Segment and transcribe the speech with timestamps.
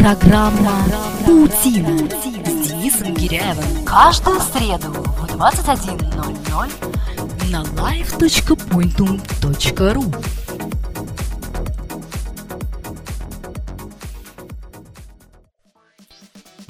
[0.00, 0.72] Программа
[1.26, 3.84] «Паутина» с Денисом Гиряевым.
[3.84, 10.24] Каждую среду в 21.00 на live.pointum.ru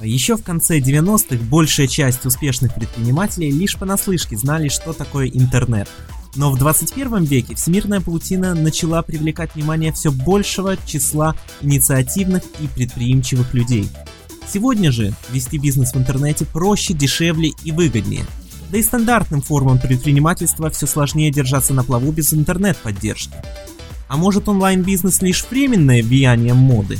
[0.01, 5.87] Еще в конце 90-х большая часть успешных предпринимателей лишь понаслышке знали, что такое интернет.
[6.35, 13.53] Но в 21 веке всемирная паутина начала привлекать внимание все большего числа инициативных и предприимчивых
[13.53, 13.89] людей.
[14.51, 18.25] Сегодня же вести бизнес в интернете проще, дешевле и выгоднее.
[18.71, 23.33] Да и стандартным формам предпринимательства все сложнее держаться на плаву без интернет-поддержки.
[24.07, 26.97] А может онлайн-бизнес лишь временное влияние моды,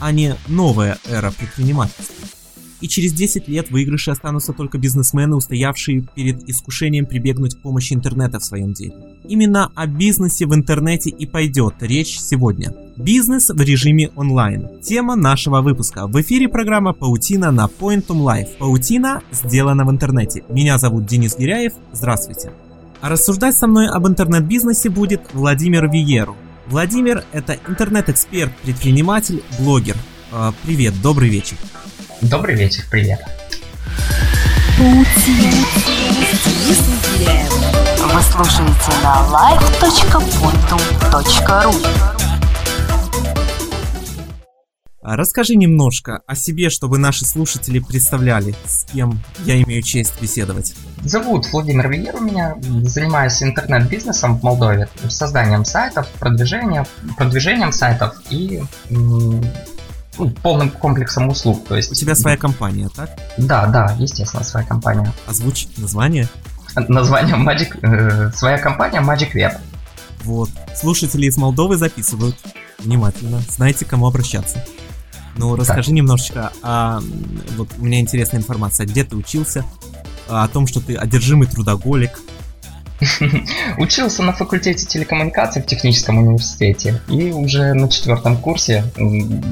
[0.00, 2.41] а не новая эра предпринимательства?
[2.82, 8.40] И через 10 лет выигрыши останутся только бизнесмены, устоявшие перед искушением прибегнуть к помощи интернета
[8.40, 8.94] в своем деле.
[9.26, 12.74] Именно о бизнесе в интернете и пойдет речь сегодня.
[12.96, 14.68] Бизнес в режиме онлайн.
[14.82, 16.06] Тема нашего выпуска.
[16.08, 18.58] В эфире программа «Паутина» на Pointum Life.
[18.58, 20.42] Паутина сделана в интернете.
[20.48, 21.72] Меня зовут Денис Гиряев.
[21.92, 22.52] Здравствуйте.
[23.00, 26.36] А рассуждать со мной об интернет-бизнесе будет Владимир Виеру.
[26.66, 29.96] Владимир– это интернет-эксперт, предприниматель, блогер.
[30.30, 31.56] А, привет, добрый вечер.
[32.22, 33.20] Добрый вечер, привет.
[34.78, 35.04] Вы
[38.22, 41.74] слушаете на live.pointum.ru
[45.04, 50.76] а Расскажи немножко о себе, чтобы наши слушатели представляли, с кем я имею честь беседовать.
[51.02, 58.62] Зовут Владимир Виер у меня, занимаюсь интернет-бизнесом в Молдове, созданием сайтов, продвижением, продвижением сайтов и
[60.18, 61.64] ну, полным комплексом услуг.
[61.66, 61.92] То есть...
[61.92, 63.10] У тебя своя компания, так?
[63.38, 65.12] Да, да, естественно, своя компания.
[65.26, 66.28] Озвучь название.
[66.88, 67.78] Название Magic...
[67.82, 69.58] Э, своя компания Magic Web.
[70.24, 70.50] Вот.
[70.74, 72.36] Слушатели из Молдовы записывают.
[72.78, 73.40] Внимательно.
[73.48, 74.64] Знаете, к кому обращаться.
[75.36, 75.94] Ну, расскажи так.
[75.94, 77.00] немножечко о...
[77.56, 78.86] Вот у меня интересная информация.
[78.86, 79.64] Где ты учился?
[80.28, 82.18] О том, что ты одержимый трудоголик.
[83.78, 87.00] Учился на факультете телекоммуникаций в техническом университете.
[87.08, 88.84] И уже на четвертом курсе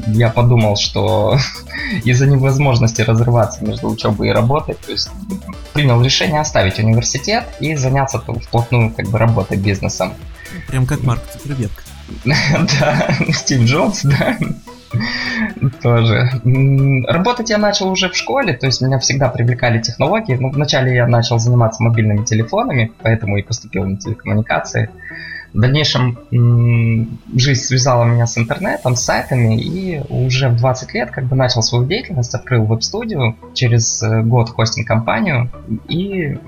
[0.08, 1.38] я подумал, что
[2.04, 5.10] из-за невозможности разрываться между учебой и работой, то есть
[5.72, 10.14] принял решение оставить университет и заняться вплотную как бы работой, бизнесом.
[10.68, 11.84] Прям как Марк Цукерберг.
[12.80, 14.36] Да, Стив Джобс, да.
[15.82, 16.30] Тоже.
[17.06, 20.34] Работать я начал уже в школе, то есть меня всегда привлекали технологии.
[20.34, 24.90] Ну, вначале я начал заниматься мобильными телефонами, поэтому и поступил на телекоммуникации.
[25.52, 26.18] В дальнейшем
[27.34, 31.62] жизнь связала меня с интернетом, с сайтами, и уже в 20 лет как бы начал
[31.62, 35.50] свою деятельность, открыл веб-студию, через э, год хостинг-компанию,
[35.88, 36.38] и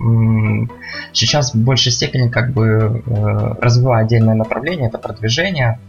[1.12, 5.80] сейчас в большей степени как бы э, развиваю отдельное направление, это продвижение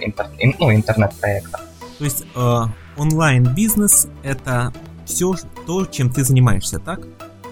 [0.00, 0.26] интер,
[0.58, 1.60] ну, интернет-проектов.
[1.98, 2.62] То есть э,
[2.96, 4.72] онлайн-бизнес это
[5.04, 5.34] все
[5.66, 7.00] то, чем ты занимаешься, так?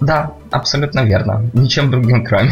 [0.01, 1.49] Да, абсолютно верно.
[1.53, 2.51] Ничем другим кроме.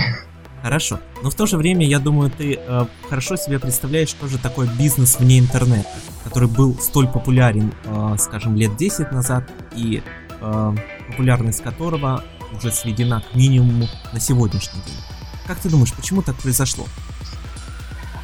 [0.62, 1.00] Хорошо.
[1.22, 4.68] Но в то же время, я думаю, ты э, хорошо себе представляешь, что же такое
[4.68, 5.90] бизнес вне интернета,
[6.24, 9.44] который был столь популярен, э, скажем, лет 10 назад,
[9.76, 10.02] и
[10.42, 10.76] э,
[11.10, 12.24] популярность которого
[12.58, 14.98] уже сведена к минимуму на сегодняшний день.
[15.48, 16.86] Как ты думаешь, почему так произошло?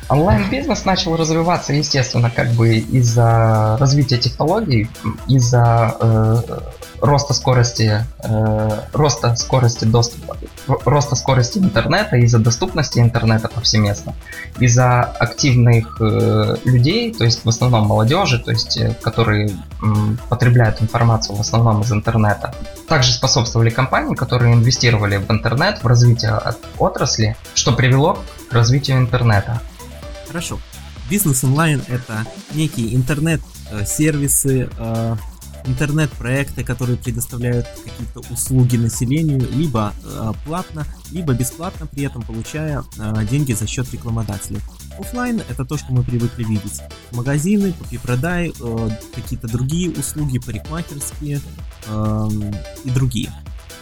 [0.09, 4.89] Онлайн-бизнес начал развиваться, естественно, как бы из-за развития технологий,
[5.27, 6.41] из-за э,
[7.01, 10.36] роста скорости, э, роста скорости доступа,
[10.67, 14.15] роста скорости интернета, из-за доступности интернета повсеместно,
[14.59, 19.49] из-за активных э, людей, то есть в основном молодежи, то есть э, которые
[20.29, 22.53] потребляют информацию в основном из интернета.
[22.87, 26.39] Также способствовали компании, которые инвестировали в интернет, в развитие
[26.77, 29.61] отрасли, что привело к развитию интернета.
[30.27, 30.59] Хорошо.
[31.09, 35.15] Бизнес онлайн это некие интернет-сервисы, э,
[35.67, 43.25] интернет-проекты, которые предоставляют какие-то услуги населению, либо э, платно, либо бесплатно, при этом получая э,
[43.29, 44.61] деньги за счет рекламодателей.
[44.97, 46.81] Оффлайн это то, что мы привыкли видеть.
[47.11, 48.51] Магазины, купи-продай,
[49.13, 51.39] какие-то другие услуги, парикмахерские
[51.87, 52.51] эм,
[52.83, 53.31] и другие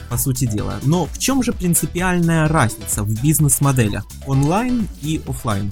[0.09, 0.79] по сути дела.
[0.83, 5.71] Но в чем же принципиальная разница в бизнес-моделях онлайн и офлайн?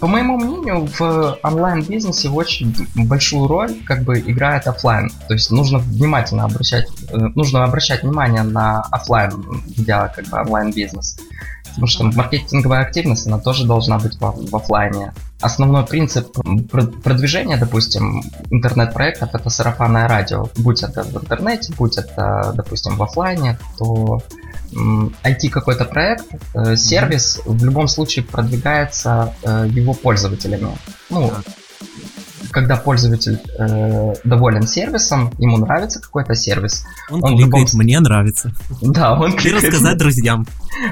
[0.00, 5.10] По моему мнению, в онлайн-бизнесе очень большую роль как бы играет офлайн.
[5.28, 9.32] То есть нужно внимательно обращать, э, нужно обращать внимание на офлайн,
[9.76, 11.16] ведя как бы онлайн-бизнес.
[11.68, 15.12] Потому что маркетинговая активность, она тоже должна быть в, в офлайне.
[15.40, 16.32] Основной принцип
[17.02, 20.48] продвижения, допустим, интернет-проектов это сарафанное радио.
[20.56, 24.20] Будь это в интернете, будь это, допустим, в офлайне, то
[24.72, 30.76] IT какой-то проект, э, сервис в любом случае продвигается э, его пользователями.
[31.10, 31.32] Ну,
[32.54, 36.84] когда пользователь э, доволен сервисом, ему нравится какой-то сервис.
[37.10, 37.84] Он, он кликает любом...
[37.84, 38.52] «Мне нравится».
[38.80, 39.64] Да, он кликает...
[39.64, 40.46] И рассказать друзьям.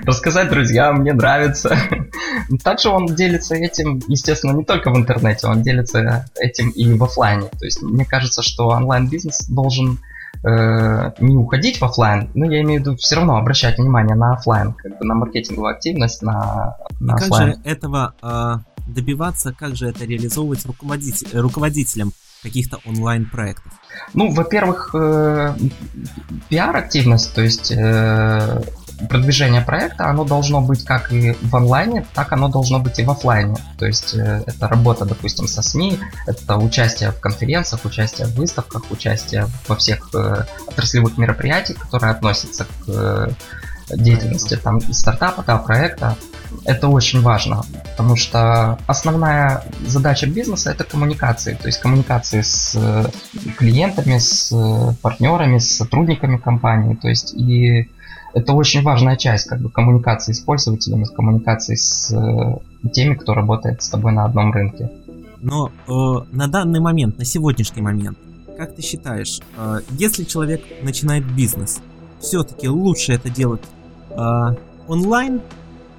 [0.05, 1.79] Рассказать друзьям, мне нравится.
[2.65, 7.49] Также он делится этим, естественно, не только в интернете, он делится этим и в офлайне.
[7.49, 10.01] То есть мне кажется, что онлайн-бизнес должен
[10.45, 14.35] э, не уходить в офлайн, но я имею в виду все равно обращать внимание на
[14.35, 18.55] офлайн, как бы на маркетинговую активность, на, на как же этого э,
[18.89, 22.13] добиваться, как же это реализовывать руководитель, руководителям
[22.43, 23.73] каких-то онлайн-проектов?
[24.15, 25.55] Ну, во-первых, э,
[26.49, 28.63] пиар-активность, то есть э,
[29.09, 33.11] продвижение проекта, оно должно быть как и в онлайне, так оно должно быть и в
[33.11, 33.57] офлайне.
[33.79, 38.91] То есть э, это работа, допустим, со СМИ, это участие в конференциях, участие в выставках,
[38.91, 43.31] участие во всех э, отраслевых мероприятиях, которые относятся к э,
[43.91, 46.17] деятельности там стартапа, да, проекта.
[46.65, 52.79] Это очень важно, потому что основная задача бизнеса это коммуникации, то есть коммуникации с
[53.57, 54.55] клиентами, с
[55.01, 57.91] партнерами, с сотрудниками компании, то есть и
[58.35, 63.35] это очень важная часть как бы коммуникации с пользователями, с коммуникацией с э, теми, кто
[63.35, 64.91] работает с тобой на одном рынке.
[65.41, 65.93] Но э,
[66.35, 68.19] на данный момент, на сегодняшний момент,
[68.57, 71.81] как ты считаешь, э, если человек начинает бизнес,
[72.21, 73.63] все-таки лучше это делать
[74.11, 74.17] э,
[74.89, 75.41] онлайн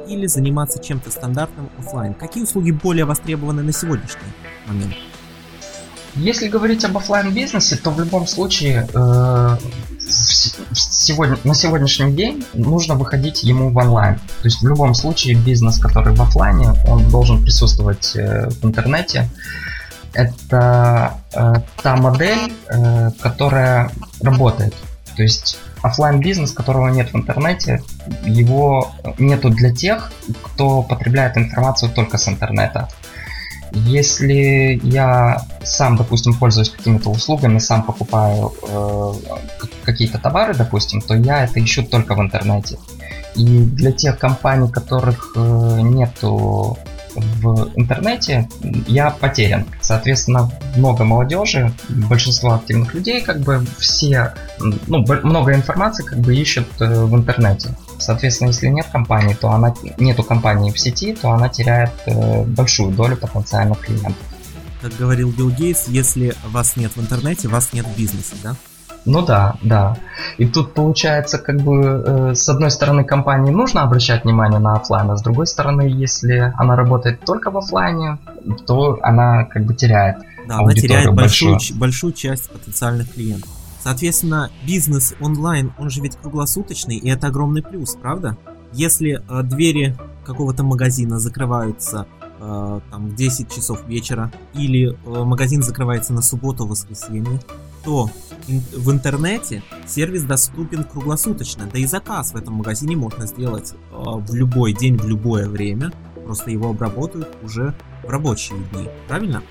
[0.07, 2.13] или заниматься чем-то стандартным офлайн?
[2.13, 4.21] Какие услуги более востребованы на сегодняшний
[4.68, 4.94] момент?
[6.15, 9.57] Если говорить об офлайн бизнесе, то в любом случае э,
[10.10, 14.16] сегодня, на сегодняшний день нужно выходить ему в онлайн.
[14.16, 19.30] То есть в любом случае бизнес, который в офлайне, он должен присутствовать э, в интернете.
[20.14, 23.90] Это э, та модель, э, которая
[24.22, 24.76] работает.
[25.16, 27.82] То есть офлайн бизнес, которого нет в интернете,
[28.26, 30.12] его нету для тех,
[30.44, 32.90] кто потребляет информацию только с интернета.
[33.74, 39.14] Если я сам, допустим, пользуюсь какими-то услугами, сам покупаю э,
[39.84, 42.78] какие-то товары, допустим, то я это ищу только в интернете.
[43.36, 46.78] И для тех компаний, которых э, нету
[47.16, 48.48] в интернете,
[48.88, 49.66] я потерян.
[49.81, 56.68] Соответственно, много молодежи, большинство активных людей, как бы все, ну, много информации как бы ищут
[56.80, 57.69] э, в интернете.
[58.04, 62.92] Соответственно, если нет компании, то она нету компании в сети, то она теряет э, большую
[62.92, 64.18] долю потенциальных клиентов.
[64.82, 68.56] Как говорил Билл Гейтс, если вас нет в интернете, вас нет в бизнесе, да?
[69.06, 69.98] Ну да, да.
[70.38, 75.12] И тут получается, как бы, э, с одной стороны, компании нужно обращать внимание на офлайн,
[75.12, 78.18] а с другой стороны, если она работает только в офлайне,
[78.66, 80.18] то она как бы теряет.
[80.48, 83.50] Да, она теряет большую, большую часть потенциальных клиентов.
[83.83, 88.38] Соответственно, бизнес онлайн, он же ведь круглосуточный, и это огромный плюс, правда?
[88.71, 92.07] Если э, двери какого-то магазина закрываются
[92.39, 97.41] э, там в 10 часов вечера, или э, магазин закрывается на субботу-воскресенье,
[97.83, 98.09] то
[98.47, 104.33] в интернете сервис доступен круглосуточно, да и заказ в этом магазине можно сделать э, в
[104.33, 105.91] любой день, в любое время,
[106.24, 109.44] просто его обработают уже в рабочие дни, правильно?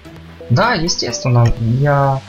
[0.55, 1.53] Да, естественно.
[1.61, 2.21] Я...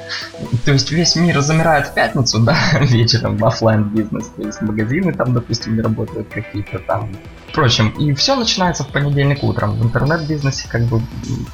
[0.66, 4.28] То есть весь мир замирает в пятницу, да, вечером в офлайн бизнес.
[4.36, 7.16] То есть магазины там, допустим, не работают какие-то там.
[7.50, 9.76] Впрочем, и все начинается в понедельник утром.
[9.76, 11.02] В интернет-бизнесе как бы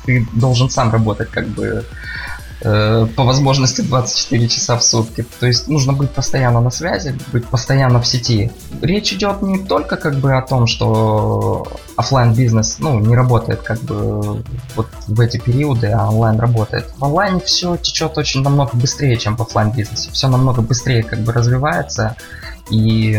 [0.06, 1.84] ты должен сам работать как бы
[2.62, 5.26] Э, по возможности 24 часа в сутки.
[5.40, 8.52] То есть нужно быть постоянно на связи, быть постоянно в сети.
[8.82, 13.80] Речь идет не только как бы о том, что офлайн бизнес ну, не работает как
[13.84, 14.44] бы
[14.76, 16.92] вот в эти периоды, а онлайн работает.
[16.98, 20.12] В онлайне все течет очень намного быстрее, чем в офлайн бизнесе.
[20.12, 22.18] Все намного быстрее как бы развивается
[22.70, 23.18] и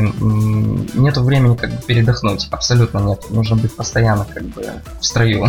[0.95, 2.47] нету времени как бы передохнуть.
[2.51, 3.25] Абсолютно нет.
[3.31, 4.67] Нужно быть постоянно как бы
[5.01, 5.49] в строю.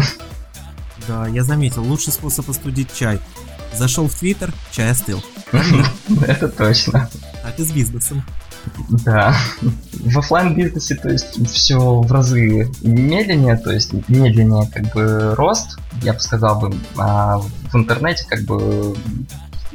[1.08, 3.20] Да, я заметил, лучший способ остудить чай
[3.74, 5.24] Зашел в Твиттер, чай остыл.
[6.28, 7.10] Это точно.
[7.44, 8.24] Так и с бизнесом.
[8.90, 9.36] Да.
[9.94, 15.80] В офлайн бизнесе, то есть, все в разы медленнее, то есть медленнее как бы рост,
[16.04, 18.96] я бы сказал бы, а в интернете как бы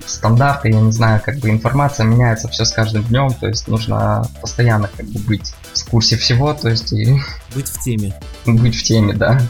[0.07, 4.29] стандарты, я не знаю, как бы информация меняется все с каждым днем, то есть нужно
[4.41, 7.21] постоянно как бы быть в курсе всего, то есть и...
[7.55, 8.15] Быть в теме.
[8.45, 9.41] Быть в теме, да.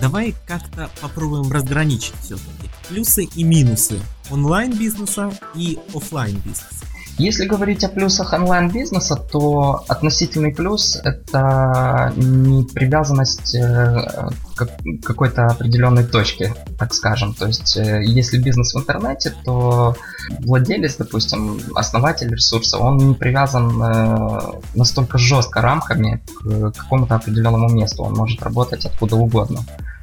[0.00, 3.98] Давай как-то попробуем разграничить все-таки плюсы и минусы
[4.30, 6.85] онлайн-бизнеса и офлайн бизнеса.
[7.18, 14.68] Если говорить о плюсах онлайн-бизнеса, то относительный плюс– это не привязанность э, к
[15.02, 17.32] какой-то определенной точке, так скажем.
[17.32, 19.96] То есть, э, если бизнес в интернете, то
[20.40, 28.02] владелец, допустим, основатель ресурса, он не привязан э, настолько жестко рамками к какому-то определенному месту.
[28.02, 29.60] Он может работать откуда угодно.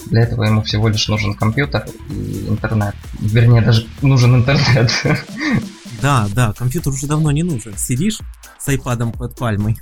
[0.07, 2.95] Для этого ему всего лишь нужен компьютер и интернет.
[3.19, 4.91] Вернее, даже нужен интернет.
[6.03, 7.77] Да, да, компьютер уже давно не нужен.
[7.77, 8.19] Сидишь
[8.59, 9.77] с айпадом под пальмой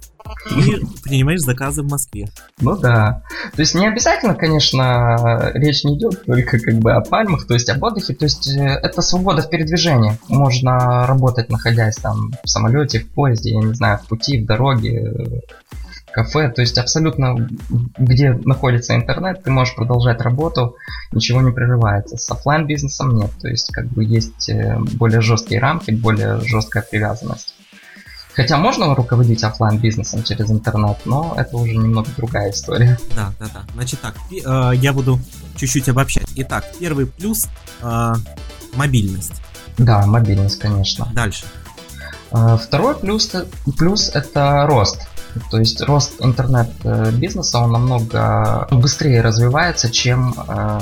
[0.52, 2.30] и принимаешь заказы в Москве.
[2.60, 3.24] Ну да.
[3.56, 7.70] То есть не обязательно, конечно, речь не идет только как бы о пальмах, то есть
[7.70, 8.14] об отдыхе.
[8.14, 10.20] То есть э, это свобода в передвижении.
[10.28, 15.42] Можно работать, находясь там в самолете, в поезде, я не знаю, в пути, в дороге,
[16.12, 17.50] кафе, то есть абсолютно
[17.98, 20.76] где находится интернет, ты можешь продолжать работу,
[21.12, 22.18] ничего не прерывается.
[22.18, 26.84] С офлайн бизнесом нет, то есть как бы есть э, более жесткие рамки, более жесткая
[26.84, 27.54] привязанность.
[28.34, 32.98] Хотя можно руководить офлайн бизнесом через интернет, но это уже немного другая история.
[33.16, 33.62] Да, да, да.
[33.74, 35.20] Значит так, э, я буду
[35.56, 36.28] чуть-чуть обобщать.
[36.36, 37.48] Итак, первый плюс
[37.82, 38.14] э,
[38.74, 39.42] мобильность.
[39.78, 41.08] Да, мобильность, конечно.
[41.14, 41.46] Дальше.
[42.32, 43.30] Второй плюс,
[43.78, 45.11] плюс это рост.
[45.50, 50.80] То есть рост интернет-бизнеса, он намного быстрее развивается, чем э,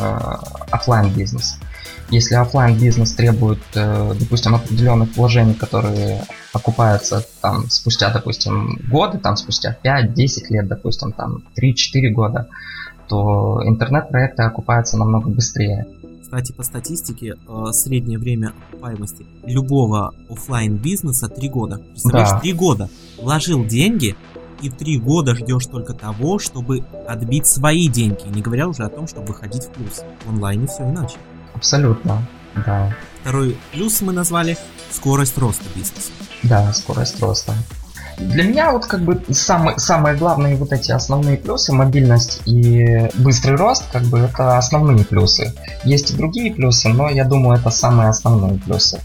[0.71, 1.57] офлайн бизнес.
[2.11, 9.35] Если офлайн бизнес требует, э, допустим, определенных вложений, которые окупаются там спустя, допустим, годы, там
[9.37, 10.15] спустя 5-10
[10.49, 12.47] лет, допустим, там 3-4 года,
[13.07, 15.87] то интернет-проекты окупаются намного быстрее.
[16.21, 21.77] Кстати, по статистике, э, среднее время окупаемости любого офлайн бизнеса 3 года.
[21.77, 22.39] Представляешь, да.
[22.39, 24.15] 3 года вложил деньги,
[24.61, 29.07] и три года ждешь только того, чтобы отбить свои деньги, не говоря уже о том,
[29.07, 30.01] чтобы выходить в плюс.
[30.25, 31.17] В онлайне все иначе.
[31.53, 32.27] Абсолютно,
[32.65, 32.95] да.
[33.21, 34.57] Второй плюс мы назвали
[34.91, 36.11] скорость роста бизнеса.
[36.43, 37.53] Да, скорость роста.
[38.17, 43.55] Для меня вот как бы самые, самые главные вот эти основные плюсы, мобильность и быстрый
[43.55, 45.53] рост, как бы это основные плюсы.
[45.85, 48.99] Есть и другие плюсы, но я думаю, это самые основные плюсы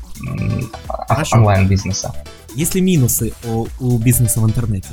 [1.33, 2.13] онлайн-бизнеса.
[2.57, 4.89] Есть ли минусы у, у бизнеса в интернете?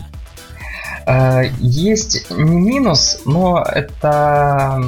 [1.11, 4.81] Э, есть не минус, но это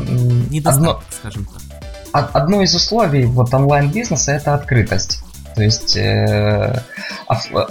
[0.66, 2.30] одно, скажем так.
[2.34, 5.20] Одно из условий вот онлайн-бизнеса это открытость.
[5.56, 6.82] То есть э,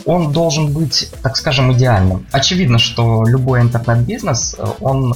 [0.05, 2.27] он должен быть, так скажем, идеальным.
[2.33, 5.15] Очевидно, что любой интернет-бизнес, э, он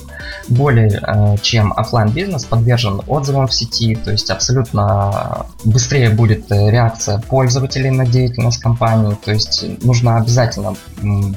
[0.49, 6.71] более э, чем офлайн бизнес подвержен отзывам в сети, то есть абсолютно быстрее будет э,
[6.71, 10.75] реакция пользователей на деятельность компании, то есть нужно обязательно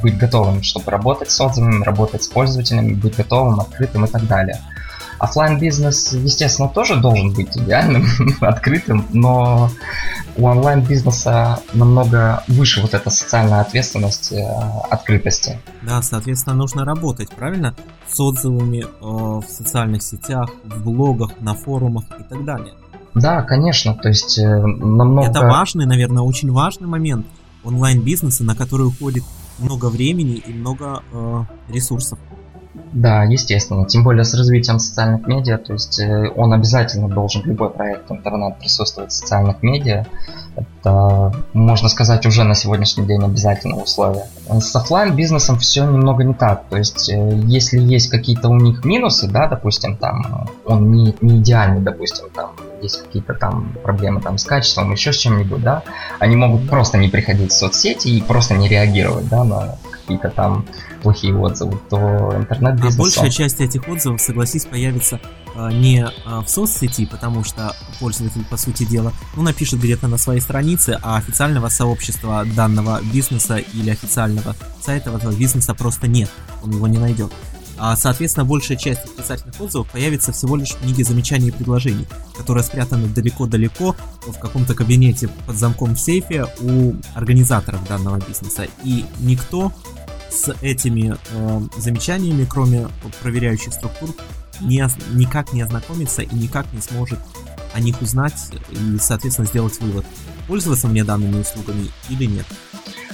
[0.01, 4.59] быть готовым, чтобы работать с отзывами, работать с пользователями, быть готовым, открытым и так далее.
[5.19, 8.05] Оффлайн бизнес, естественно, тоже должен быть идеальным,
[8.41, 9.69] открытым, но
[10.37, 14.41] у онлайн-бизнеса намного выше вот эта социальная ответственность э,
[14.89, 15.59] открытости.
[15.81, 17.75] Да, соответственно, нужно работать, правильно?
[18.07, 22.73] С отзывами э, в социальных сетях, в блогах, на форумах и так далее.
[23.13, 25.27] Да, конечно, то есть э, намного...
[25.27, 27.25] Это важный, наверное, очень важный момент
[27.63, 29.23] онлайн-бизнеса, на который уходит
[29.57, 32.17] много времени и много э, ресурсов.
[32.73, 33.85] Да, естественно.
[33.87, 38.59] Тем более с развитием социальных медиа, то есть э, он обязательно должен, любой проект интернет
[38.59, 40.05] присутствовать в социальных медиа.
[40.55, 44.25] Это, можно сказать, уже на сегодняшний день обязательное условие.
[44.47, 46.65] С офлайн бизнесом все немного не так.
[46.69, 51.39] То есть, э, если есть какие-то у них минусы, да, допустим, там он не, не
[51.39, 55.83] идеальный, допустим, там есть какие-то там проблемы там с качеством, еще с чем-нибудь, да,
[56.19, 60.65] они могут просто не приходить в соцсети и просто не реагировать, да, на какие-то там
[61.01, 61.97] плохие отзывы, то
[62.35, 62.95] интернет-бизнес...
[62.95, 65.19] А большая часть этих отзывов, согласись, появится
[65.55, 70.17] э, не э, в соцсети, потому что пользователь, по сути дела, ну, напишет где-то на
[70.17, 76.29] своей странице, а официального сообщества данного бизнеса или официального сайта этого бизнеса просто нет,
[76.63, 77.31] он его не найдет.
[77.79, 82.63] А, соответственно, большая часть отрицательных отзывов появится всего лишь в книге замечаний и предложений, которая
[82.63, 83.95] спрятана далеко-далеко
[84.27, 88.67] в каком-то кабинете под замком в сейфе у организаторов данного бизнеса.
[88.83, 89.71] И никто
[90.29, 92.87] с этими э, замечаниями, кроме
[93.21, 94.15] проверяющих структур,
[94.61, 97.19] не, никак не ознакомится и никак не сможет
[97.73, 98.33] о них узнать
[98.71, 100.05] и, соответственно, сделать вывод,
[100.47, 102.45] пользоваться мне данными услугами или нет.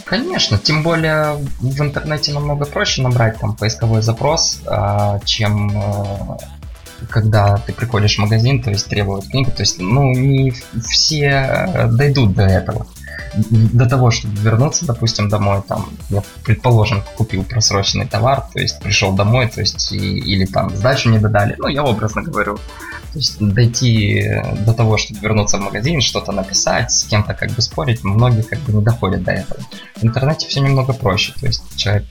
[0.05, 6.37] Конечно, тем более в интернете намного проще набрать там поисковой запрос, э, чем э,
[7.09, 9.51] когда ты приходишь в магазин, то есть требовать книгу.
[9.51, 10.53] То есть, ну, не
[10.87, 12.85] все э, дойдут до этого
[13.35, 19.13] до того, чтобы вернуться, допустим, домой, там, я, предположим, купил просроченный товар, то есть пришел
[19.13, 22.57] домой, то есть, и, или там сдачу не додали, ну, я образно говорю,
[23.15, 24.29] то есть дойти
[24.65, 28.59] до того, чтобы вернуться в магазин, что-то написать, с кем-то как бы спорить, многие как
[28.59, 29.61] бы не доходят до этого.
[29.95, 32.05] В интернете все немного проще, то есть человек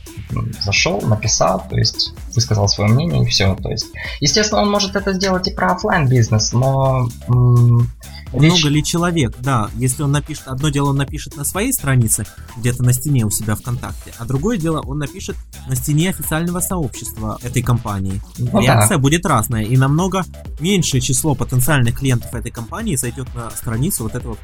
[0.62, 3.88] зашел, написал, то есть высказал свое мнение и все, то есть,
[4.20, 7.90] естественно, он может это сделать и про офлайн бизнес, но м-.
[8.34, 12.26] Много ли человек, да, если он напишет, одно дело он напишет на своей странице,
[12.56, 15.36] где-то на стене у себя ВКонтакте, а другое дело он напишет
[15.68, 18.20] на стене официального сообщества этой компании.
[18.38, 19.02] Ну, Реакция да.
[19.02, 20.24] будет разная, и намного
[20.60, 24.36] меньшее число потенциальных клиентов этой компании зайдет на страницу вот этого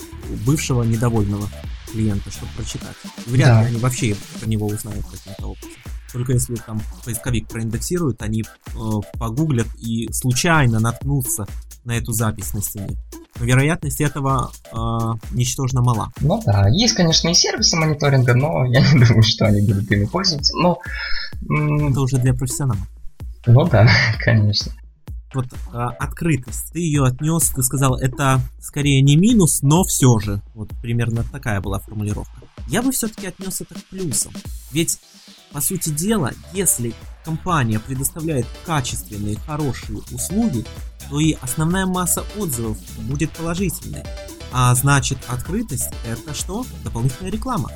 [0.47, 1.49] бывшего недовольного
[1.91, 2.97] клиента, чтобы прочитать.
[3.27, 3.63] Вряд да.
[3.63, 5.71] ли они вообще про него узнают каким-то образом.
[6.13, 8.75] Только если там поисковик проиндексирует, они э,
[9.19, 11.47] погуглят и случайно наткнутся
[11.85, 12.97] на эту запись на стене.
[13.41, 14.77] Но вероятность этого э,
[15.33, 16.13] ничтожно мала.
[16.21, 20.05] Ну да, есть, конечно, и сервисы мониторинга, но я не думаю, что они будут ими
[20.05, 20.55] пользоваться.
[20.59, 20.79] Но
[21.91, 22.87] это уже для профессионалов.
[23.47, 24.73] Ну да, конечно.
[25.33, 30.43] Вот э, открытость, ты ее отнес, ты сказал, это скорее не минус, но все же.
[30.55, 32.43] Вот примерно такая была формулировка.
[32.67, 34.33] Я бы все-таки отнес это к плюсам.
[34.73, 34.99] Ведь
[35.53, 36.93] по сути дела, если
[37.25, 40.65] компания предоставляет качественные, хорошие услуги,
[41.09, 44.05] то и основная масса отзывов будет положительной.
[44.53, 46.67] А значит, открытость– это что?
[46.85, 47.71] Дополнительная реклама.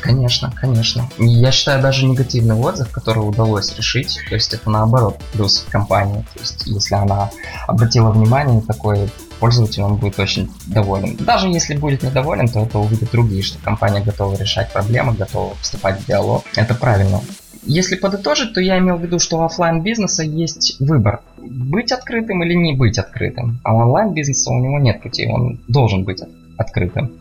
[0.00, 1.08] Конечно, конечно.
[1.18, 6.24] Я считаю даже негативный отзыв, который удалось решить, то есть это наоборот плюс компании.
[6.34, 7.30] То есть если она
[7.66, 9.08] обратила внимание такое
[9.40, 11.16] пользователь, он будет очень доволен.
[11.16, 16.00] Даже если будет недоволен, то это увидят другие, что компания готова решать проблемы, готова вступать
[16.00, 16.44] в диалог.
[16.54, 17.20] Это правильно.
[17.68, 21.20] Если подытожить, то я имел в виду, что у офлайн бизнеса есть выбор.
[21.36, 23.60] Быть открытым или не быть открытым.
[23.62, 26.22] А у онлайн бизнеса у него нет пути, он должен быть
[26.56, 27.12] открытым.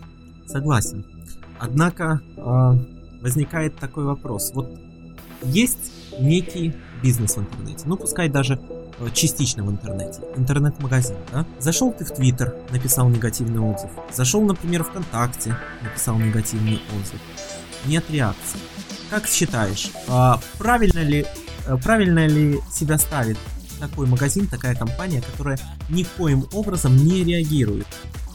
[0.47, 1.05] Согласен.
[1.59, 2.41] Однако э,
[3.21, 4.51] возникает такой вопрос.
[4.55, 4.69] Вот
[5.43, 6.73] есть некий
[7.03, 8.59] бизнес в интернете, ну пускай даже
[8.99, 10.21] Э, частично в интернете.
[10.35, 11.45] Интернет-магазин, да?
[11.59, 13.91] Зашел ты в Твиттер, написал негативный отзыв.
[14.11, 17.19] Зашел, например, ВКонтакте, написал негативный отзыв.
[17.85, 18.59] Нет реакции.
[19.09, 21.25] Как считаешь, а, правильно ли,
[21.65, 23.37] э, правильно ли себя ставит
[23.79, 25.57] такой магазин, такая компания, которая
[25.89, 27.87] никоим образом не реагирует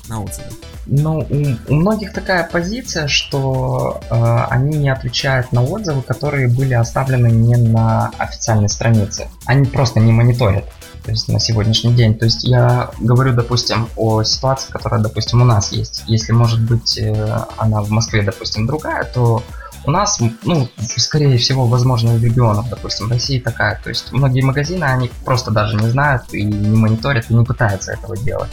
[0.09, 0.49] на отзывы?
[0.87, 1.27] Ну,
[1.69, 7.57] у многих такая позиция, что э, они не отвечают на отзывы, которые были оставлены не
[7.57, 9.29] на официальной странице.
[9.47, 10.65] Они просто не мониторят.
[11.05, 12.17] То есть на сегодняшний день.
[12.17, 16.05] То есть я говорю, допустим, о ситуации, которая, допустим, у нас есть.
[16.07, 19.43] Если, может быть, э, она в Москве, допустим, другая, то
[19.85, 23.81] у нас, ну, скорее всего, возможно, в регионах, допустим, России такая.
[23.83, 27.93] То есть многие магазины, они просто даже не знают и не мониторят, и не пытаются
[27.93, 28.51] этого делать.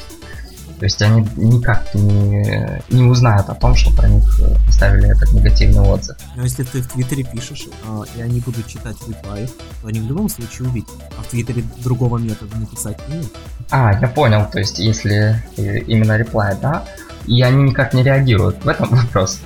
[0.80, 4.24] То есть они никак не, не узнают о том, что про них
[4.65, 6.15] поставили этот негативный отзыв.
[6.38, 9.48] Но если ты в Твиттере пишешь, э, и они будут читать реплай,
[9.82, 10.96] то они в любом случае увидят.
[11.18, 13.26] А в Твиттере другого метода написать нет.
[13.72, 14.50] А, я понял.
[14.50, 16.86] То есть если именно реплай, да,
[17.28, 18.63] и они никак не реагируют.
[18.63, 19.42] В этом вопрос.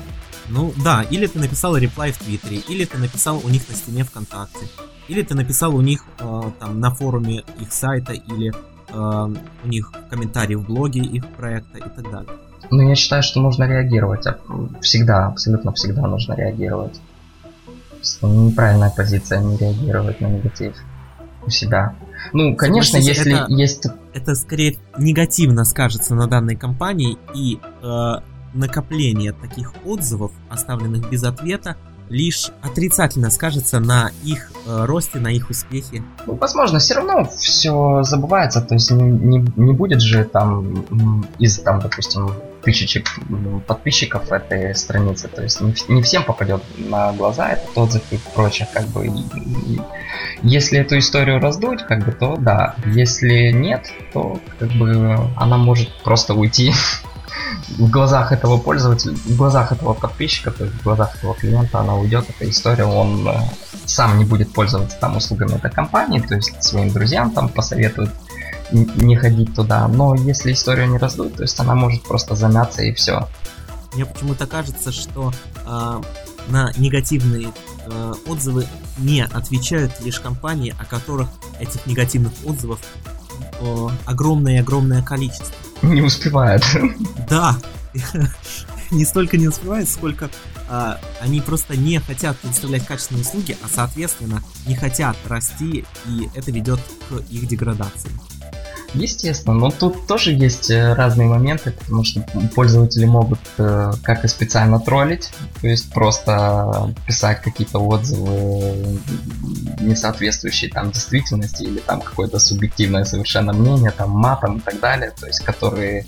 [0.49, 4.03] Ну да, или ты написал реплай в Твиттере, или ты написал у них на стене
[4.03, 4.67] ВКонтакте,
[5.07, 8.53] или ты написал у них э, там на форуме их сайта или
[8.93, 12.31] у них комментарии в блоге их проекта и так далее.
[12.69, 14.25] Ну, я считаю, что нужно реагировать.
[14.81, 16.99] Всегда, абсолютно всегда нужно реагировать.
[18.21, 20.75] Неправильная позиция не реагировать на негатив
[21.45, 21.95] у себя.
[22.31, 23.87] Ну, конечно, Согласись, если это, есть...
[24.13, 28.13] Это скорее негативно скажется на данной компании, и э,
[28.53, 31.77] накопление таких отзывов, оставленных без ответа,
[32.09, 36.03] лишь отрицательно скажется на их э, росте, на их успехе.
[36.25, 40.85] Ну, возможно, все равно все забывается, то есть не, не, не будет же там
[41.39, 42.31] из, там, допустим,
[42.63, 43.03] тысячи
[43.67, 48.67] подписчиков этой страницы, то есть не, не всем попадет на глаза этот отзыв и прочее,
[48.73, 49.05] как бы.
[49.07, 49.81] И,
[50.43, 52.75] если эту историю раздуть, как бы, то да.
[52.85, 56.73] Если нет, то как бы она может просто уйти
[57.77, 61.95] в глазах этого пользователя, в глазах этого подписчика, то есть в глазах этого клиента она
[61.95, 63.35] уйдет, эта история, он э,
[63.85, 68.11] сам не будет пользоваться там услугами этой компании, то есть своим друзьям там посоветует
[68.71, 69.87] не ходить туда.
[69.87, 73.27] Но если историю не раздуть, то есть она может просто замяться и все.
[73.93, 75.31] Мне почему-то кажется, что
[75.65, 76.01] э,
[76.47, 77.49] на негативные
[77.85, 78.65] э, отзывы
[78.97, 82.79] не отвечают лишь компании, о которых этих негативных отзывов
[84.05, 85.53] огромное-огромное количество.
[85.83, 86.63] Не успевает.
[87.29, 87.55] Да.
[88.91, 90.29] Не столько не успевает, сколько
[90.69, 96.51] а, они просто не хотят предоставлять качественные услуги, а соответственно не хотят расти, и это
[96.51, 98.11] ведет к их деградации.
[98.93, 102.21] Естественно, но тут тоже есть э, разные моменты, потому что
[102.53, 108.99] пользователи могут э, как и специально троллить, то есть просто писать какие-то отзывы
[109.79, 115.11] не соответствующие там действительности или там какое-то субъективное совершенно мнение, там матом и так далее,
[115.19, 116.05] то есть которые...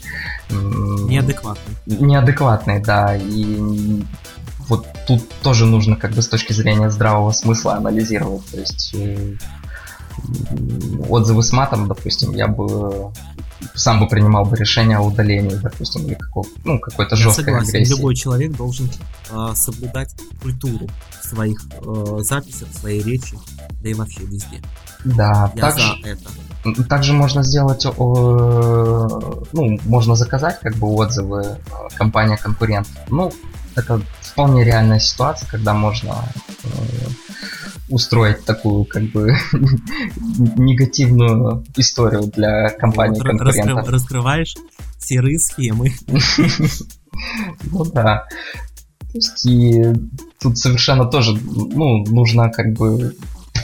[0.49, 1.77] Неадекватные.
[1.87, 4.03] Неадекватные, да, и
[4.67, 9.35] вот тут тоже нужно как бы с точки зрения здравого смысла анализировать, то есть э,
[11.09, 13.11] отзывы с матом, допустим, я бы
[13.73, 17.95] сам бы принимал бы решение о удалении, допустим, или какого, ну, какой-то жесткой согласен, агрессии.
[17.95, 18.89] любой человек должен
[19.31, 20.87] э, соблюдать культуру
[21.25, 23.37] своих э, записях, в своей речи,
[23.81, 24.61] да и вообще везде.
[25.03, 26.83] Да, Я также, за это.
[26.89, 31.57] также можно сделать, э, ну, можно заказать как бы отзывы э,
[31.95, 32.87] компания-конкурент.
[33.09, 33.31] Ну,
[33.75, 36.15] это вполне реальная ситуация, когда можно
[36.63, 36.67] э,
[37.95, 39.33] устроить такую как бы
[40.57, 43.87] негативную историю для Вот, компании-конкурентов.
[43.87, 44.55] раскрыв- раскрываешь
[44.99, 45.91] серые схемы.
[47.71, 48.25] Ну да.
[48.99, 49.81] То есть и
[50.41, 53.15] тут совершенно тоже, ну, нужно как бы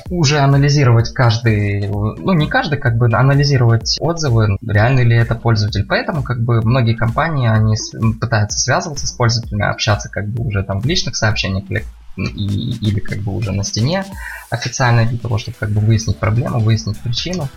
[0.09, 5.85] уже анализировать каждый, ну не каждый, как бы анализировать отзывы, реальный ли это пользователь.
[5.85, 7.75] Поэтому как бы многие компании, они
[8.21, 11.83] пытаются связываться с пользователями, общаться как бы уже там в личных сообщениях или,
[12.17, 14.05] и- или как бы уже на стене
[14.49, 17.47] официально для того, чтобы как бы выяснить проблему, выяснить причину.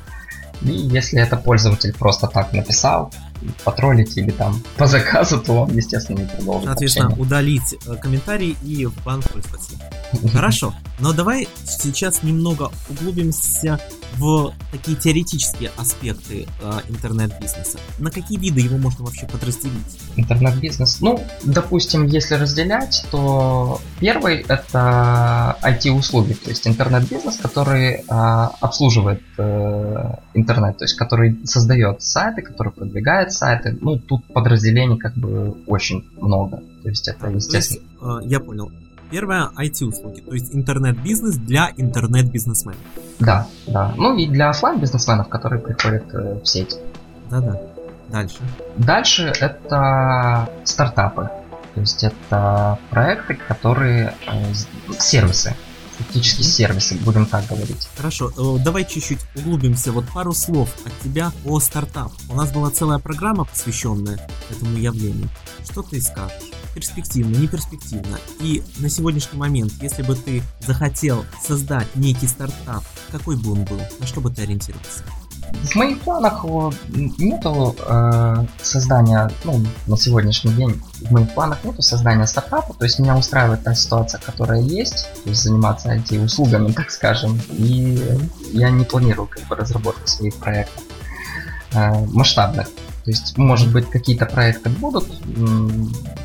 [0.63, 3.13] И если это пользователь просто так написал,
[3.65, 7.27] потроллить или там по заказу, то он, естественно, не продолжит Соответственно, общение.
[7.27, 9.79] удалить э, комментарий и в бан пользователя.
[10.33, 13.81] Хорошо, но давай сейчас немного углубимся
[14.17, 17.79] в такие теоретические аспекты э, интернет-бизнеса.
[17.99, 19.99] На какие виды его можно вообще подразделить?
[20.17, 21.01] Интернет-бизнес.
[21.01, 30.15] Ну, допустим, если разделять, то первый это IT-услуги, то есть интернет-бизнес, который а, обслуживает э,
[30.35, 33.77] интернет, то есть который создает сайты, который продвигает сайты.
[33.81, 36.63] Ну, тут подразделений как бы очень много.
[36.83, 38.71] То есть это, То есть, естественно, э, я понял.
[39.11, 42.81] Первое IT-услуги, то есть интернет-бизнес для интернет-бизнесменов.
[43.21, 43.95] да, да.
[43.97, 46.77] Ну и для оффлайн бизнесменов, которые приходят э, в сеть.
[47.31, 47.61] Да-да.
[48.11, 48.39] Дальше.
[48.77, 51.31] Дальше это стартапы.
[51.75, 54.53] То есть это проекты, которые э,
[54.99, 55.55] сервисы.
[55.99, 57.89] Фактически сервисы, будем так говорить.
[57.97, 59.93] Хорошо, э, давай чуть-чуть углубимся.
[59.93, 62.13] Вот пару слов от тебя о стартап.
[62.29, 64.19] У нас была целая программа, посвященная
[64.51, 65.29] этому явлению.
[65.71, 66.51] Что ты скажешь?
[66.75, 68.19] Перспективно, не перспективно.
[68.41, 73.81] И на сегодняшний момент, если бы ты захотел создать некий стартап, какой бы он был?
[74.01, 75.05] На что бы ты ориентировался?
[75.63, 76.45] В моих планах
[77.19, 82.99] нету э, создания, ну, на сегодняшний день в моих планах нету создания стартапа, то есть
[82.99, 87.99] меня устраивает та ситуация, которая есть, то есть заниматься IT-услугами, так скажем, и
[88.53, 90.83] я не планирую как бы разработку своих проектов
[91.73, 92.69] э, масштабных.
[93.05, 95.07] То есть, может быть, какие-то проекты будут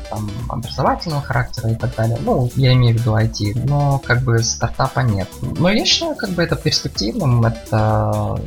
[0.08, 2.18] там, образовательного характера и так далее.
[2.22, 5.28] Ну, я имею в виду IT, но как бы стартапа нет.
[5.42, 8.40] Но я считаю, как бы это перспективным, это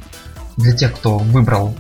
[0.58, 1.76] для тех, кто выбрал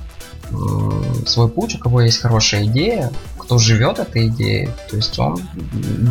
[0.52, 5.42] м, свой путь, у кого есть хорошая идея, кто живет этой идеей, то есть он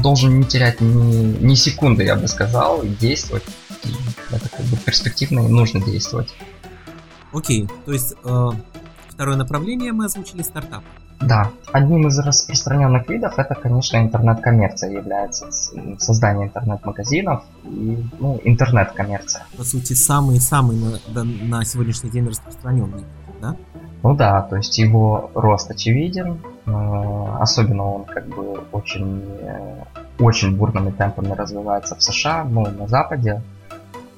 [0.03, 3.44] должен не терять ни, ни секунды, я бы сказал, и действовать.
[3.85, 3.88] И
[4.31, 6.33] это как бы перспективно и нужно действовать.
[7.33, 8.48] Окей, то есть э,
[9.09, 10.85] второе направление мы озвучили стартап.
[11.22, 15.50] Да, одним из распространенных видов это, конечно, интернет-коммерция является
[15.98, 19.44] создание интернет-магазинов и ну, интернет-коммерция.
[19.56, 20.76] По сути, самый-самый
[21.08, 23.04] на, на сегодняшний день распространенный.
[23.40, 23.56] Да?
[24.02, 29.85] Ну да, то есть его рост очевиден, особенно он как бы очень, э,
[30.18, 33.42] очень бурными темпами развивается в США, ну на Западе,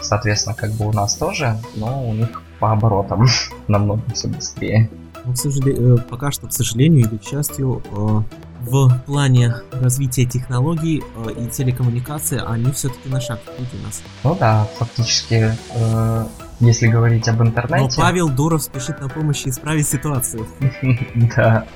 [0.01, 3.27] соответственно, как бы у нас тоже, но у них по оборотам
[3.69, 4.88] намного все быстрее.
[5.25, 8.23] Ну, к сожалению, пока что, к сожалению или к счастью, э,
[8.61, 14.03] в плане развития технологий э, и телекоммуникации они все-таки на шаг впереди нас.
[14.23, 16.27] Ну да, фактически, э,
[16.61, 18.01] если говорить об Но интернете...
[18.01, 20.47] Павел Дуров спешит на помощь и исправить ситуацию.
[21.37, 21.67] Да.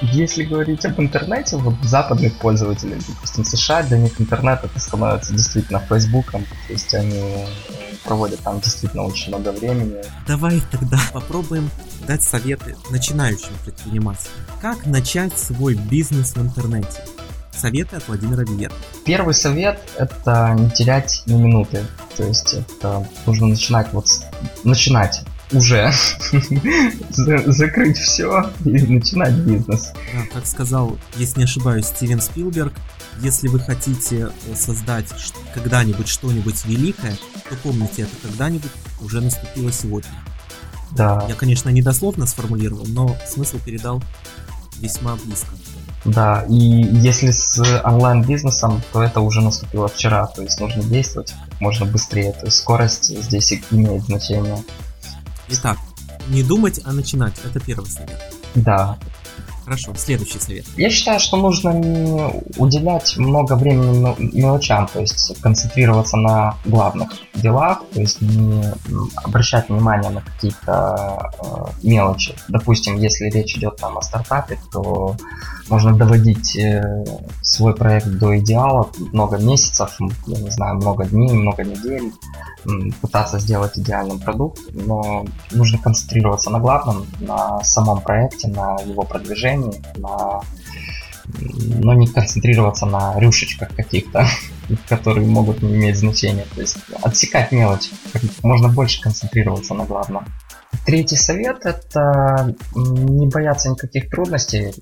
[0.00, 5.80] Если говорить об интернете, вот западных пользователей, допустим, США, для них интернет это становится действительно
[5.80, 7.46] фейсбуком, то есть они
[8.04, 9.96] проводят там действительно очень много времени.
[10.26, 11.68] Давай тогда попробуем
[12.06, 14.34] дать советы начинающим предпринимателям.
[14.60, 17.04] Как начать свой бизнес в интернете?
[17.56, 18.72] Советы от Владимира Виера.
[19.04, 21.84] Первый совет это не терять ни минуты,
[22.16, 24.24] то есть это нужно начинать вот с-
[24.64, 25.20] начинать
[25.52, 25.92] уже
[27.10, 29.92] За- закрыть все и начинать бизнес.
[30.32, 32.72] Как сказал, если не ошибаюсь, Стивен Спилберг,
[33.20, 35.06] если вы хотите э, создать
[35.52, 37.12] когда-нибудь что-нибудь великое,
[37.50, 38.70] то помните, это когда-нибудь
[39.02, 40.08] уже наступило сегодня.
[40.92, 44.02] Да, Я, конечно, не дословно сформулировал, но смысл передал
[44.78, 45.50] весьма близко.
[46.04, 46.44] да.
[46.48, 51.86] И если с онлайн-бизнесом, то это уже наступило вчера, то есть нужно действовать как можно
[51.86, 54.56] быстрее, то есть скорость здесь имеет значение.
[55.48, 55.78] Итак,
[56.28, 57.34] не думать, а начинать.
[57.44, 58.20] Это первый совет.
[58.54, 58.98] Да,
[59.70, 60.64] Хорошо, следующий совет.
[60.76, 67.12] Я считаю, что нужно не уделять много времени мел- мелочам, то есть концентрироваться на главных
[67.34, 68.64] делах, то есть не
[69.22, 72.34] обращать внимание на какие-то э, мелочи.
[72.48, 75.14] Допустим, если речь идет там о стартапе, то
[75.68, 77.04] можно доводить э,
[77.42, 82.12] свой проект до идеала много месяцев, я не знаю, много дней, много недель,
[83.00, 89.59] пытаться сделать идеальный продукт, но нужно концентрироваться на главном, на самом проекте, на его продвижении,
[89.96, 90.40] на
[91.38, 94.26] м, но не концентрироваться на рюшечках каких-то,
[94.88, 96.46] которые могут не иметь значения.
[96.54, 97.90] То есть отсекать мелочь,
[98.42, 100.24] можно больше концентрироваться на главном.
[100.86, 104.72] Третий совет это не бояться никаких трудностей,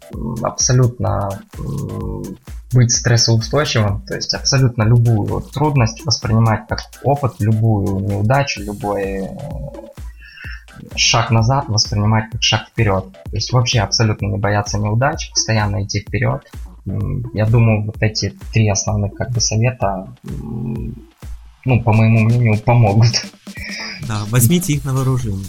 [0.43, 1.29] абсолютно
[2.73, 9.29] быть стрессоустойчивым, то есть абсолютно любую трудность воспринимать как опыт, любую неудачу, любой э,
[10.97, 13.13] шаг назад воспринимать как шаг вперед.
[13.13, 16.43] То есть вообще абсолютно не бояться неудач, постоянно идти вперед.
[17.35, 23.27] Я думаю, вот эти три основных как бы совета, ну, по моему мнению, помогут.
[24.07, 25.47] Да, возьмите их на вооружение.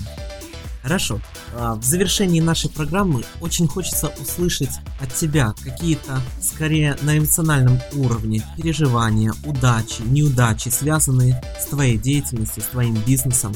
[0.82, 1.20] Хорошо.
[1.56, 8.42] А, В завершении нашей программы очень хочется услышать от тебя какие-то, скорее, на эмоциональном уровне
[8.58, 13.54] переживания, удачи, неудачи, связанные с твоей деятельностью, с твоим бизнесом,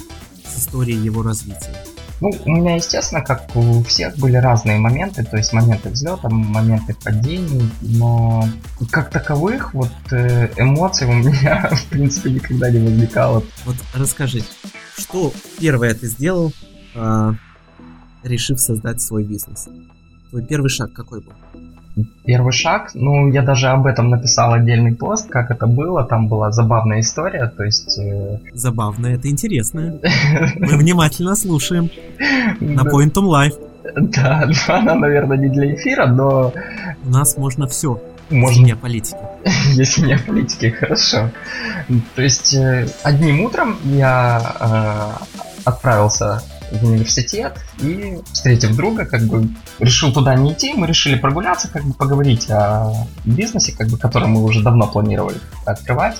[0.53, 1.75] с историей его развития.
[2.21, 6.95] Ну, у меня, естественно, как у всех, были разные моменты, то есть моменты взлета, моменты
[7.03, 8.47] падений, но
[8.91, 13.43] как таковых вот э, эмоций у меня, в принципе, никогда не возникало.
[13.65, 14.41] Вот расскажи,
[14.97, 16.53] что первое ты сделал,
[16.95, 17.33] а,
[18.23, 19.67] решив создать свой бизнес?
[20.29, 21.33] Твой первый шаг какой был?
[22.25, 26.51] Первый шаг, ну, я даже об этом написал отдельный пост, как это было, там была
[26.51, 27.99] забавная история, то есть...
[27.99, 29.99] э, Забавно, это интересно.
[30.57, 31.89] Мы внимательно слушаем.
[32.59, 33.59] На да, Pointum Live.
[33.95, 36.51] да, она, наверное, не для эфира, но
[37.05, 38.01] У нас можно все.
[38.31, 39.17] можно Не политики.
[39.73, 41.29] Если не о политике, хорошо.
[42.15, 45.23] То есть э, одним утром я э,
[45.65, 46.41] отправился
[46.73, 51.83] в университет и, встретив друга, как бы решил туда не идти, мы решили прогуляться, как
[51.83, 56.17] бы поговорить о бизнесе, как бы, который мы уже давно планировали открывать.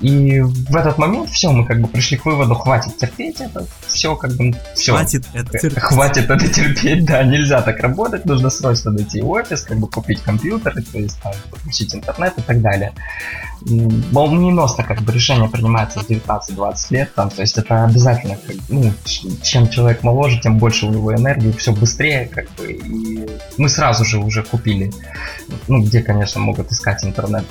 [0.00, 4.16] И в этот момент все, мы как бы пришли к выводу, хватит терпеть это, все
[4.16, 4.92] как бы, все.
[4.92, 5.82] Хватит это терпеть.
[5.82, 10.74] Хватит это терпеть, да, нельзя так работать, нужно срочно найти офис, как бы купить компьютер,
[10.74, 12.92] то есть там подключить интернет и так далее.
[13.66, 18.92] Молниеносно как бы решение принимается в 19-20 лет, там, то есть это обязательно, как, ну,
[19.42, 23.26] чем человек моложе, тем больше у него энергии, все быстрее, как бы, и
[23.56, 24.92] мы сразу же уже купили,
[25.68, 27.44] ну, где, конечно, могут искать интернет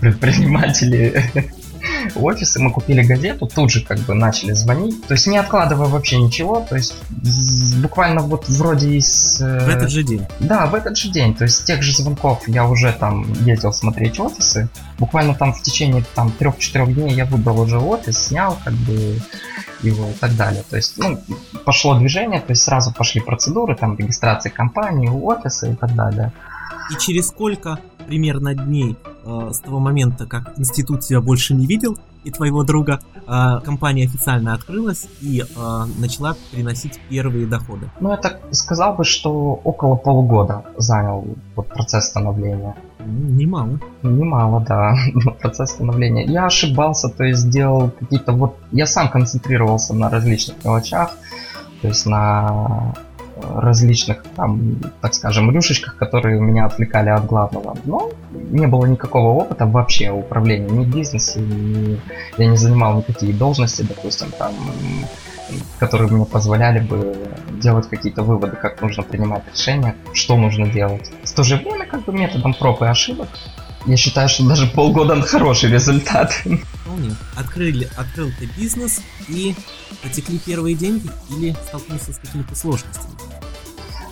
[0.00, 1.30] предприниматели
[2.16, 6.18] офисы, мы купили газету, тут же как бы начали звонить, то есть не откладывая вообще
[6.18, 6.94] ничего, то есть
[7.80, 9.40] буквально вот вроде из...
[9.40, 10.26] э, В этот же день.
[10.40, 13.72] Да, в этот же день, то есть с тех же звонков я уже там ездил
[13.72, 18.74] смотреть офисы, буквально там в течение там 3-4 дней я выбрал уже офис, снял как
[18.74, 19.20] бы
[19.82, 21.20] его и так далее, то есть ну,
[21.64, 26.32] пошло движение, то есть сразу пошли процедуры, там регистрации компании, офиса и так далее.
[26.90, 28.96] И через сколько примерно дней
[29.26, 34.04] э, с того момента, как институт тебя больше не видел, и твоего друга, э, компания
[34.04, 37.90] официально открылась и э, начала приносить первые доходы?
[38.00, 42.74] Ну, я так сказал бы, что около полугода занял вот процесс становления.
[42.98, 43.80] М, Немало.
[44.02, 44.96] Немало, да,
[45.40, 46.24] процесс становления.
[46.24, 48.56] Я ошибался, то есть делал какие-то вот...
[48.72, 51.12] Я сам концентрировался на различных мелочах,
[51.82, 52.94] то есть на
[53.36, 57.76] различных там, так скажем, рюшечках, которые меня отвлекали от главного.
[57.84, 62.00] Но не было никакого опыта вообще управления ни в бизнесе, ни...
[62.38, 64.54] я не занимал никакие должности, допустим, там,
[65.78, 67.16] которые мне позволяли бы
[67.60, 71.10] делать какие-то выводы, как нужно принимать решения, что нужно делать.
[71.24, 73.28] В то же время, как бы методом проб и ошибок,
[73.86, 76.32] я считаю, что даже полгода хороший результат.
[76.32, 77.14] Вполне.
[77.36, 79.54] Открыли, открыл ты бизнес и
[80.02, 83.14] потекли первые деньги или столкнулся с какими-то сложностями?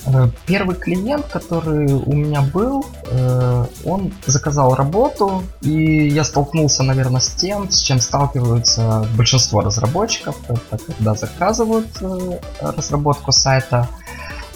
[0.07, 7.21] Э, Первый клиент, который у меня был, э, он заказал работу, и я столкнулся, наверное,
[7.21, 10.37] с тем, с чем сталкиваются большинство разработчиков.
[10.49, 13.89] Это когда заказывают э, разработку сайта.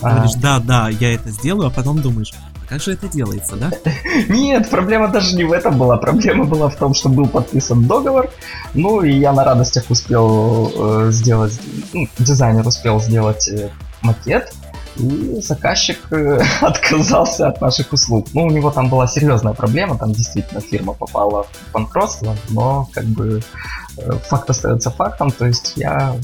[0.02, 3.56] а, Говоришь, да, да, я это сделаю, а потом думаешь, а как же это делается,
[3.56, 3.70] да?
[4.28, 5.96] Нет, проблема даже не в этом была.
[5.96, 8.30] Проблема была в том, что был подписан договор.
[8.74, 11.58] Ну и я на радостях успел э, сделать,
[11.94, 13.70] ну, дизайнер успел сделать э,
[14.02, 14.52] макет.
[14.96, 18.28] И заказчик э, отказался от наших услуг.
[18.34, 23.04] Ну, у него там была серьезная проблема, там действительно фирма попала в банкротство, но как
[23.04, 23.40] бы
[24.28, 26.16] факт остается фактом, то есть я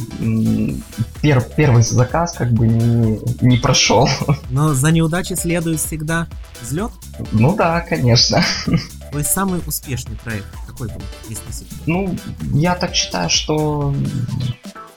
[1.23, 4.09] пер, первый заказ как бы не, не прошел.
[4.51, 6.27] Но за неудачей следует всегда
[6.63, 6.91] взлет?
[7.33, 8.43] Ну да, конечно.
[9.13, 12.17] Есть самый успешный проект какой был, если Ну,
[12.53, 13.95] я так считаю, что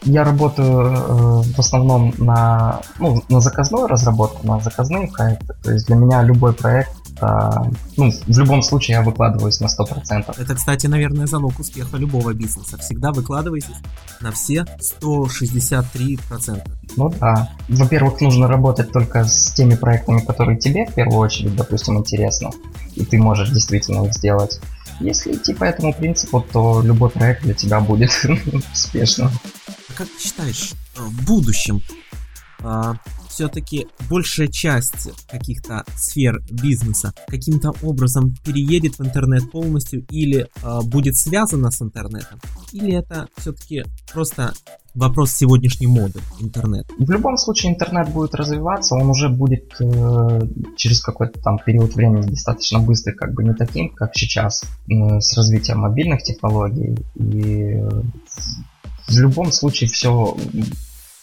[0.04, 5.54] я работаю э, в основном на, ну, на заказную разработку, на заказные проекты.
[5.64, 7.50] То есть для меня любой проект, э,
[7.98, 10.36] ну, в любом случае я выкладываюсь на 100%.
[10.38, 12.78] Это, кстати, наверное, залог успеха любого бизнеса.
[12.78, 13.76] Всегда выкладывайтесь
[14.22, 14.66] на все
[15.02, 16.68] 163%.
[16.96, 17.52] Ну да.
[17.68, 22.50] Во-первых, нужно работать только с теми проектами, которые тебе в первую очередь, допустим, интересны.
[22.96, 24.60] И ты можешь действительно их сделать.
[25.00, 28.12] Если идти по этому принципу, то любой проект для тебя будет
[28.74, 29.30] успешным
[29.98, 31.82] как ты считаешь, в будущем
[32.60, 32.96] а,
[33.38, 41.16] все-таки большая часть каких-то сфер бизнеса каким-то образом переедет в интернет полностью или а, будет
[41.18, 42.40] связана с интернетом?
[42.72, 44.54] Или это все-таки просто
[44.96, 46.88] вопрос сегодняшней моды, интернет?
[46.98, 50.42] В любом случае интернет будет развиваться, он уже будет э,
[50.76, 55.38] через какой-то там период времени достаточно быстрый, как бы не таким, как сейчас, э, с
[55.38, 58.02] развитием мобильных технологий и э,
[59.08, 60.36] в любом случае все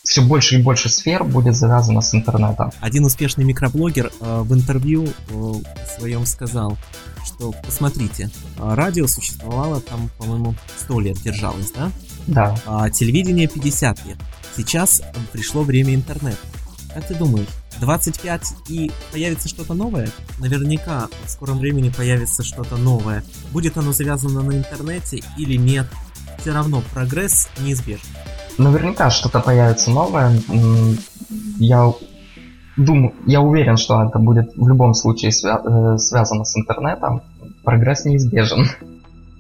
[0.05, 2.71] все больше и больше сфер будет завязано с интернетом.
[2.81, 5.53] Один успешный микроблогер э, в интервью э,
[5.99, 6.77] своем сказал,
[7.25, 11.91] что посмотрите, э, радио существовало там, по-моему, 100 лет держалось, да?
[12.27, 12.57] Да.
[12.67, 14.19] А телевидение 50 лет.
[14.57, 16.39] Сейчас пришло время интернета.
[16.93, 17.49] Как ты думаешь,
[17.81, 20.09] 25 и появится что-то новое?
[20.39, 23.25] Наверняка в скором времени появится что-то новое.
[23.51, 25.87] Будет оно завязано на интернете или нет?
[26.45, 28.05] все равно прогресс неизбежен.
[28.59, 30.33] Наверняка что-то появится новое.
[31.59, 31.93] Я
[32.77, 37.23] думаю, я уверен, что это будет в любом случае свя- э, связано с интернетом.
[37.65, 38.67] Прогресс неизбежен.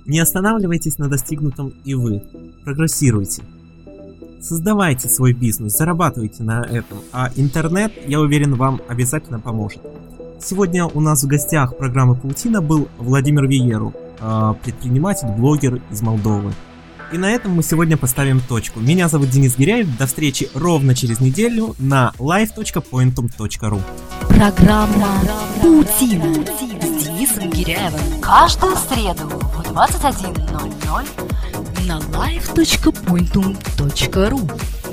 [0.06, 2.22] Не останавливайтесь на достигнутом и вы.
[2.64, 3.42] Прогрессируйте.
[4.40, 9.80] Создавайте свой бизнес, зарабатывайте на этом, а интернет, я уверен, вам обязательно поможет.
[10.38, 16.52] Сегодня у нас в гостях программы Паутина был Владимир Виеру, а, предприниматель, блогер из Молдовы.
[17.12, 18.80] И на этом мы сегодня поставим точку.
[18.80, 19.86] Меня зовут Денис Гиряев.
[19.98, 23.80] До встречи ровно через неделю на live.pointum.ru
[24.28, 25.08] Программа
[25.62, 26.34] «Паутина»
[26.82, 28.00] с Денисом Гиряевым.
[28.20, 31.06] Каждую среду в 21.00
[31.86, 34.83] на live.pointum.ru